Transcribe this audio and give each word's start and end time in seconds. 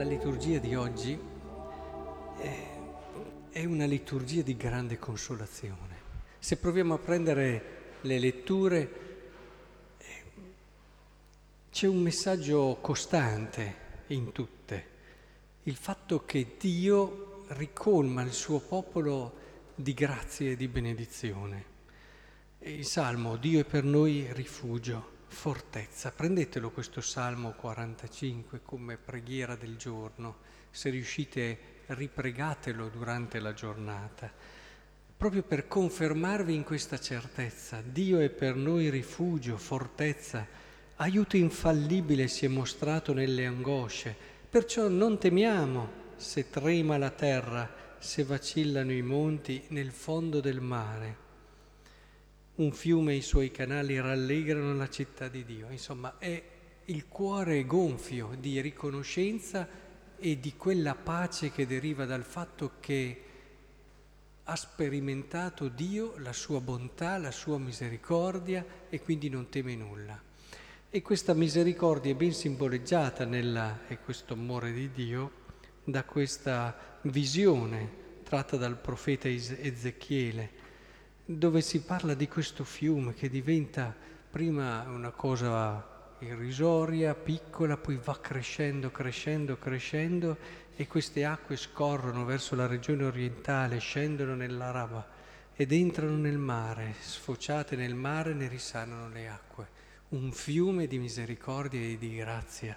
La 0.00 0.06
liturgia 0.06 0.56
di 0.56 0.74
oggi 0.74 1.18
è 3.50 3.64
una 3.66 3.84
liturgia 3.84 4.40
di 4.40 4.56
grande 4.56 4.98
consolazione. 4.98 5.98
Se 6.38 6.56
proviamo 6.56 6.94
a 6.94 6.98
prendere 6.98 7.98
le 8.00 8.18
letture, 8.18 8.90
c'è 11.70 11.86
un 11.86 11.98
messaggio 11.98 12.78
costante 12.80 13.74
in 14.06 14.32
tutte, 14.32 14.86
il 15.64 15.76
fatto 15.76 16.24
che 16.24 16.56
Dio 16.58 17.44
ricolma 17.48 18.22
il 18.22 18.32
suo 18.32 18.58
popolo 18.58 19.34
di 19.74 19.92
grazie 19.92 20.52
e 20.52 20.56
di 20.56 20.68
benedizione. 20.68 21.64
Il 22.60 22.86
Salmo, 22.86 23.36
Dio 23.36 23.60
è 23.60 23.64
per 23.64 23.84
noi 23.84 24.32
rifugio, 24.32 25.18
fortezza. 25.30 26.10
Prendetelo 26.10 26.70
questo 26.70 27.00
Salmo 27.00 27.52
45 27.52 28.60
come 28.62 28.98
preghiera 28.98 29.56
del 29.56 29.76
giorno, 29.76 30.38
se 30.70 30.90
riuscite 30.90 31.58
ripregatelo 31.86 32.88
durante 32.88 33.38
la 33.38 33.54
giornata, 33.54 34.30
proprio 35.16 35.42
per 35.42 35.66
confermarvi 35.66 36.54
in 36.54 36.64
questa 36.64 36.98
certezza. 36.98 37.80
Dio 37.82 38.18
è 38.18 38.28
per 38.28 38.56
noi 38.56 38.90
rifugio, 38.90 39.56
fortezza, 39.56 40.46
aiuto 40.96 41.36
infallibile 41.36 42.28
si 42.28 42.44
è 42.44 42.48
mostrato 42.48 43.14
nelle 43.14 43.46
angosce, 43.46 44.14
perciò 44.50 44.88
non 44.88 45.18
temiamo 45.18 45.98
se 46.16 46.50
trema 46.50 46.98
la 46.98 47.10
terra, 47.10 47.96
se 47.98 48.24
vacillano 48.24 48.92
i 48.92 49.02
monti 49.02 49.64
nel 49.68 49.92
fondo 49.92 50.40
del 50.40 50.60
mare 50.60 51.28
un 52.60 52.72
fiume 52.72 53.12
e 53.12 53.16
i 53.16 53.22
suoi 53.22 53.50
canali 53.50 53.98
rallegrano 53.98 54.74
la 54.74 54.88
città 54.88 55.28
di 55.28 55.44
Dio. 55.44 55.68
Insomma, 55.70 56.18
è 56.18 56.42
il 56.84 57.08
cuore 57.08 57.64
gonfio 57.64 58.36
di 58.38 58.60
riconoscenza 58.60 59.66
e 60.18 60.38
di 60.38 60.54
quella 60.56 60.94
pace 60.94 61.50
che 61.50 61.66
deriva 61.66 62.04
dal 62.04 62.22
fatto 62.22 62.72
che 62.80 63.24
ha 64.44 64.56
sperimentato 64.56 65.68
Dio, 65.68 66.14
la 66.18 66.34
sua 66.34 66.60
bontà, 66.60 67.16
la 67.16 67.30
sua 67.30 67.56
misericordia 67.58 68.64
e 68.90 69.00
quindi 69.00 69.30
non 69.30 69.48
teme 69.48 69.74
nulla. 69.74 70.20
E 70.90 71.02
questa 71.02 71.32
misericordia 71.32 72.12
è 72.12 72.16
ben 72.16 72.34
simboleggiata 72.34 73.24
nella, 73.24 73.86
e 73.88 74.00
questo 74.00 74.34
amore 74.34 74.72
di 74.72 74.90
Dio 74.90 75.32
da 75.84 76.04
questa 76.04 76.98
visione 77.02 77.98
tratta 78.22 78.56
dal 78.58 78.76
profeta 78.76 79.28
Ezechiele 79.28 80.68
dove 81.36 81.60
si 81.60 81.82
parla 81.82 82.14
di 82.14 82.26
questo 82.26 82.64
fiume 82.64 83.14
che 83.14 83.28
diventa 83.28 83.94
prima 84.30 84.82
una 84.88 85.10
cosa 85.10 86.14
irrisoria, 86.18 87.14
piccola, 87.14 87.76
poi 87.76 88.00
va 88.02 88.18
crescendo, 88.20 88.90
crescendo, 88.90 89.56
crescendo 89.56 90.36
e 90.74 90.88
queste 90.88 91.24
acque 91.24 91.56
scorrono 91.56 92.24
verso 92.24 92.56
la 92.56 92.66
regione 92.66 93.04
orientale, 93.04 93.78
scendono 93.78 94.34
nell'Araba 94.34 95.06
ed 95.54 95.72
entrano 95.72 96.16
nel 96.16 96.38
mare, 96.38 96.94
sfociate 96.98 97.76
nel 97.76 97.94
mare 97.94 98.34
ne 98.34 98.48
risanano 98.48 99.08
le 99.08 99.28
acque, 99.28 99.68
un 100.08 100.32
fiume 100.32 100.88
di 100.88 100.98
misericordia 100.98 101.80
e 101.80 101.96
di 101.96 102.16
grazia. 102.16 102.76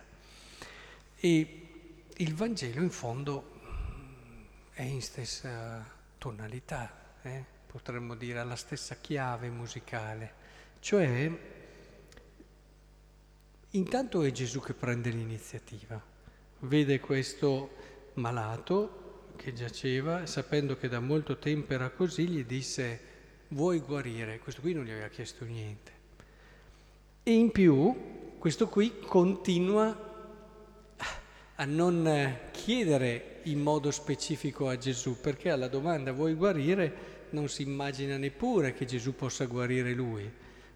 E 1.16 1.68
il 2.16 2.36
Vangelo 2.36 2.82
in 2.82 2.92
fondo 2.92 3.62
è 4.74 4.84
in 4.84 5.02
stessa 5.02 5.84
tonalità. 6.20 7.02
Eh? 7.24 7.53
Potremmo 7.74 8.14
dire, 8.14 8.38
alla 8.38 8.56
stessa 8.56 8.98
chiave 9.02 9.50
musicale. 9.50 10.32
Cioè, 10.80 11.32
intanto 13.72 14.22
è 14.22 14.32
Gesù 14.32 14.62
che 14.62 14.76
prende 14.76 15.10
l'iniziativa, 15.10 16.00
vede 16.60 17.00
questo 17.00 17.72
malato 18.14 19.32
che 19.38 19.54
giaceva, 19.54 20.28
sapendo 20.28 20.78
che 20.78 20.88
da 20.88 21.00
molto 21.00 21.40
tempo 21.40 21.74
era 21.74 21.90
così, 21.90 22.28
gli 22.28 22.46
disse, 22.46 23.00
vuoi 23.48 23.80
guarire? 23.80 24.38
Questo 24.38 24.62
qui 24.62 24.74
non 24.74 24.84
gli 24.84 24.92
aveva 24.92 25.08
chiesto 25.08 25.44
niente. 25.44 25.92
E 27.24 27.34
in 27.34 27.50
più, 27.50 28.36
questo 28.38 28.68
qui 28.68 29.00
continua 29.00 30.12
a 31.56 31.66
non 31.66 32.38
chiedere 32.52 33.40
in 33.46 33.62
modo 33.62 33.90
specifico 33.90 34.70
a 34.70 34.78
Gesù, 34.78 35.20
perché 35.20 35.50
alla 35.50 35.68
domanda 35.68 36.12
vuoi 36.12 36.36
guarire 36.36 37.14
non 37.34 37.50
si 37.50 37.64
immagina 37.64 38.18
neppure 38.18 38.74
che 38.74 38.86
Gesù 38.86 39.16
possa 39.16 39.46
guarire 39.46 39.94
lui 39.94 40.32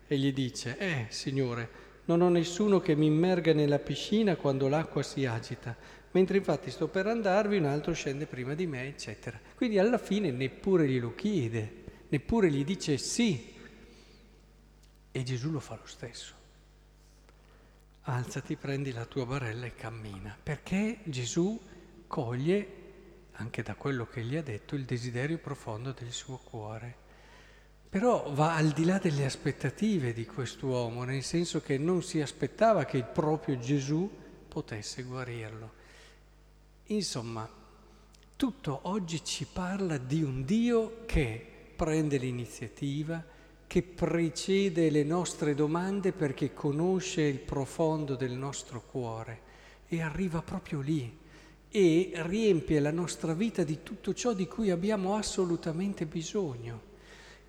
e 0.07 0.17
gli 0.17 0.33
dice, 0.33 0.77
eh 0.77 1.05
Signore, 1.09 1.85
non 2.05 2.21
ho 2.21 2.29
nessuno 2.29 2.79
che 2.79 2.95
mi 2.95 3.05
immerga 3.05 3.53
nella 3.53 3.79
piscina 3.79 4.35
quando 4.35 4.67
l'acqua 4.67 5.03
si 5.03 5.25
agita, 5.25 5.75
mentre 6.11 6.37
infatti 6.37 6.71
sto 6.71 6.87
per 6.87 7.07
andarvi, 7.07 7.57
un 7.57 7.65
altro 7.65 7.93
scende 7.93 8.25
prima 8.25 8.53
di 8.53 8.65
me, 8.65 8.87
eccetera. 8.87 9.39
Quindi 9.55 9.77
alla 9.77 9.97
fine 9.97 10.31
neppure 10.31 10.87
glielo 10.87 11.13
chiede, 11.15 11.83
neppure 12.09 12.49
gli 12.49 12.63
dice 12.63 12.97
sì. 12.97 13.53
E 15.11 15.23
Gesù 15.23 15.51
lo 15.51 15.59
fa 15.59 15.75
lo 15.75 15.87
stesso. 15.87 16.33
Alzati, 18.03 18.55
prendi 18.55 18.93
la 18.93 19.05
tua 19.05 19.25
barella 19.25 19.65
e 19.65 19.75
cammina, 19.75 20.37
perché 20.41 20.99
Gesù 21.03 21.59
coglie 22.07 22.76
anche 23.37 23.63
da 23.63 23.75
quello 23.75 24.07
che 24.07 24.21
gli 24.23 24.35
ha 24.35 24.41
detto, 24.41 24.75
il 24.75 24.85
desiderio 24.85 25.37
profondo 25.37 25.91
del 25.91 26.11
suo 26.11 26.37
cuore. 26.37 27.05
Però 27.89 28.31
va 28.33 28.55
al 28.55 28.71
di 28.71 28.83
là 28.83 28.97
delle 28.97 29.25
aspettative 29.25 30.13
di 30.13 30.25
quest'uomo, 30.25 31.03
nel 31.03 31.23
senso 31.23 31.61
che 31.61 31.77
non 31.77 32.03
si 32.03 32.19
aspettava 32.21 32.85
che 32.85 33.03
proprio 33.03 33.57
Gesù 33.57 34.09
potesse 34.47 35.03
guarirlo. 35.03 35.71
Insomma, 36.87 37.49
tutto 38.35 38.79
oggi 38.83 39.23
ci 39.23 39.45
parla 39.45 39.97
di 39.97 40.21
un 40.21 40.43
Dio 40.43 41.05
che 41.05 41.71
prende 41.75 42.17
l'iniziativa, 42.17 43.23
che 43.67 43.83
precede 43.83 44.89
le 44.89 45.03
nostre 45.03 45.53
domande 45.53 46.11
perché 46.11 46.53
conosce 46.53 47.21
il 47.21 47.39
profondo 47.39 48.15
del 48.15 48.31
nostro 48.31 48.81
cuore 48.81 49.41
e 49.87 50.01
arriva 50.01 50.41
proprio 50.41 50.81
lì 50.81 51.25
e 51.69 52.11
riempie 52.15 52.79
la 52.79 52.91
nostra 52.91 53.33
vita 53.33 53.63
di 53.63 53.83
tutto 53.83 54.13
ciò 54.13 54.33
di 54.33 54.47
cui 54.47 54.69
abbiamo 54.69 55.15
assolutamente 55.15 56.05
bisogno. 56.05 56.95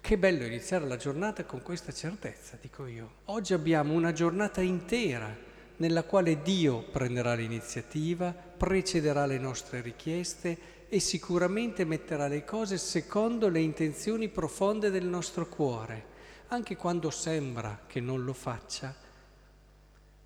Che 0.00 0.18
bello 0.18 0.44
iniziare 0.44 0.86
la 0.86 0.96
giornata 0.96 1.44
con 1.44 1.62
questa 1.62 1.92
certezza, 1.92 2.58
dico 2.60 2.86
io. 2.86 3.10
Oggi 3.26 3.52
abbiamo 3.52 3.92
una 3.92 4.12
giornata 4.12 4.60
intera 4.60 5.46
nella 5.76 6.04
quale 6.04 6.42
Dio 6.42 6.82
prenderà 6.90 7.34
l'iniziativa, 7.34 8.32
precederà 8.32 9.26
le 9.26 9.38
nostre 9.38 9.80
richieste 9.80 10.86
e 10.88 11.00
sicuramente 11.00 11.84
metterà 11.84 12.26
le 12.26 12.44
cose 12.44 12.78
secondo 12.78 13.48
le 13.48 13.60
intenzioni 13.60 14.28
profonde 14.28 14.90
del 14.90 15.06
nostro 15.06 15.46
cuore, 15.46 16.04
anche 16.48 16.76
quando 16.76 17.10
sembra 17.10 17.82
che 17.86 18.00
non 18.00 18.24
lo 18.24 18.32
faccia. 18.32 19.06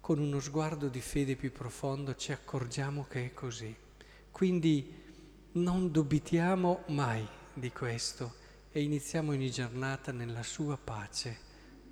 Con 0.03 0.19
uno 0.19 0.41
sguardo 0.41 0.89
di 0.89 1.01
fede 1.01 1.37
più 1.37 1.53
profondo 1.53 2.17
ci 2.17 2.33
accorgiamo 2.33 3.07
che 3.09 3.27
è 3.27 3.33
così. 3.33 3.73
Quindi 4.33 4.93
non 5.53 5.93
dubitiamo 5.93 6.83
mai 6.89 7.25
di 7.55 7.71
questo 7.71 8.35
e 8.73 8.83
iniziamo 8.83 9.31
ogni 9.31 9.49
giornata 9.49 10.11
nella 10.11 10.43
sua 10.43 10.77
pace, 10.77 11.39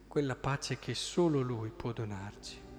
quella 0.08 0.34
pace 0.34 0.80
che 0.80 0.92
solo 0.92 1.40
Lui 1.40 1.70
può 1.70 1.92
donarci. 1.92 2.69